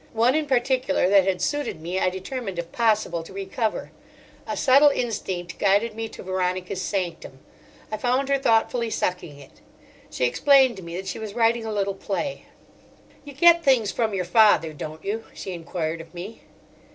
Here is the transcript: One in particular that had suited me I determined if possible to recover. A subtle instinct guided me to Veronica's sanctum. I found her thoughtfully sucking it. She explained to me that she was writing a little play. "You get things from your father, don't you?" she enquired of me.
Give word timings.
One 0.13 0.33
in 0.33 0.47
particular 0.47 1.07
that 1.11 1.27
had 1.27 1.43
suited 1.43 1.79
me 1.79 1.99
I 1.99 2.09
determined 2.09 2.57
if 2.57 2.71
possible 2.71 3.21
to 3.21 3.31
recover. 3.33 3.91
A 4.47 4.57
subtle 4.57 4.89
instinct 4.89 5.59
guided 5.59 5.93
me 5.93 6.09
to 6.09 6.23
Veronica's 6.23 6.81
sanctum. 6.81 7.37
I 7.91 7.97
found 7.97 8.27
her 8.27 8.39
thoughtfully 8.39 8.89
sucking 8.89 9.37
it. 9.37 9.61
She 10.09 10.25
explained 10.25 10.75
to 10.77 10.81
me 10.83 10.95
that 10.95 11.05
she 11.07 11.19
was 11.19 11.35
writing 11.35 11.65
a 11.67 11.71
little 11.71 11.93
play. 11.93 12.45
"You 13.23 13.33
get 13.33 13.63
things 13.63 13.91
from 13.91 14.15
your 14.15 14.25
father, 14.25 14.73
don't 14.73 15.05
you?" 15.05 15.25
she 15.35 15.51
enquired 15.53 16.01
of 16.01 16.15
me. 16.15 16.45